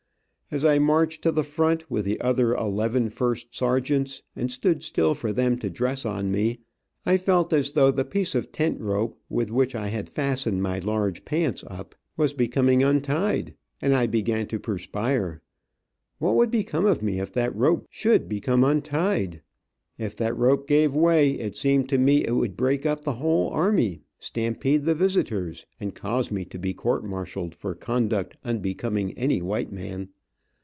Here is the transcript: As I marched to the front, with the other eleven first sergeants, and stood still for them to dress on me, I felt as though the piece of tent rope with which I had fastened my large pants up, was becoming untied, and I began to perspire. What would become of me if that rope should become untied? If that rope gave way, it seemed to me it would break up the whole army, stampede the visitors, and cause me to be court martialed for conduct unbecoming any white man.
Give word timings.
As 0.53 0.65
I 0.65 0.79
marched 0.79 1.21
to 1.21 1.31
the 1.31 1.45
front, 1.45 1.89
with 1.89 2.03
the 2.03 2.19
other 2.19 2.53
eleven 2.53 3.09
first 3.09 3.55
sergeants, 3.55 4.21
and 4.35 4.51
stood 4.51 4.83
still 4.83 5.13
for 5.13 5.31
them 5.31 5.57
to 5.59 5.69
dress 5.69 6.05
on 6.05 6.29
me, 6.29 6.59
I 7.05 7.15
felt 7.15 7.53
as 7.53 7.71
though 7.71 7.89
the 7.89 8.03
piece 8.03 8.35
of 8.35 8.51
tent 8.51 8.81
rope 8.81 9.17
with 9.29 9.49
which 9.49 9.75
I 9.75 9.87
had 9.87 10.09
fastened 10.09 10.61
my 10.61 10.79
large 10.79 11.23
pants 11.23 11.63
up, 11.67 11.95
was 12.17 12.33
becoming 12.33 12.83
untied, 12.83 13.53
and 13.81 13.95
I 13.95 14.07
began 14.07 14.45
to 14.47 14.59
perspire. 14.59 15.41
What 16.19 16.35
would 16.35 16.51
become 16.51 16.85
of 16.85 17.01
me 17.01 17.21
if 17.21 17.31
that 17.31 17.55
rope 17.55 17.87
should 17.89 18.27
become 18.27 18.65
untied? 18.65 19.41
If 19.97 20.17
that 20.17 20.35
rope 20.35 20.67
gave 20.67 20.93
way, 20.93 21.31
it 21.39 21.55
seemed 21.55 21.87
to 21.87 21.97
me 21.97 22.25
it 22.27 22.33
would 22.35 22.57
break 22.57 22.85
up 22.85 23.05
the 23.05 23.13
whole 23.13 23.51
army, 23.51 24.01
stampede 24.19 24.83
the 24.83 24.95
visitors, 24.95 25.65
and 25.79 25.95
cause 25.95 26.29
me 26.29 26.43
to 26.43 26.59
be 26.59 26.73
court 26.73 27.05
martialed 27.05 27.55
for 27.55 27.73
conduct 27.73 28.35
unbecoming 28.43 29.17
any 29.17 29.41
white 29.41 29.71
man. 29.71 30.09